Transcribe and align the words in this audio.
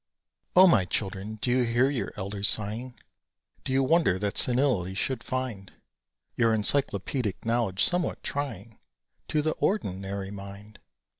_]O 0.59 0.65
my 0.65 0.83
Children, 0.83 1.35
do 1.43 1.51
you 1.51 1.61
hear 1.63 1.87
your 1.91 2.11
elders 2.15 2.49
sighing? 2.49 2.99
Do 3.63 3.71
you 3.71 3.83
wonder 3.83 4.17
that 4.17 4.35
senility 4.35 4.95
should 4.95 5.21
find 5.23 5.71
Your 6.35 6.57
encyclopædic 6.57 7.45
knowledge 7.45 7.83
somewhat 7.83 8.23
trying 8.23 8.79
To 9.27 9.43
the 9.43 9.51
ordinary 9.51 10.31
mind? 10.31 10.79